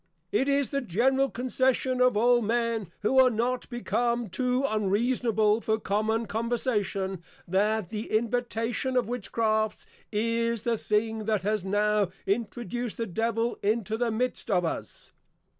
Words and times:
It 0.31 0.47
is 0.47 0.71
the 0.71 0.81
general 0.81 1.29
Concession 1.29 2.01
of 2.01 2.17
all 2.17 2.41
men, 2.41 2.91
who 3.01 3.19
are 3.19 3.29
not 3.29 3.69
become 3.69 4.29
too 4.29 4.65
Unreasonable 4.67 5.61
for 5.61 5.79
common 5.79 6.25
Conversation, 6.25 7.21
that 7.47 7.89
the 7.89 8.09
Invitation 8.09 8.97
of 8.97 9.07
Witchcrafts 9.07 9.85
is 10.11 10.63
the 10.63 10.79
thing 10.79 11.25
that 11.25 11.43
has 11.43 11.63
now 11.63 12.09
introduced 12.25 12.97
the 12.97 13.05
Devil 13.05 13.59
into 13.61 13.95
the 13.95 14.09
midst 14.09 14.49
of 14.49 14.65
us. 14.65 15.11